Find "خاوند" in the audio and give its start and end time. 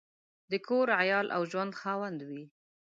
1.81-2.19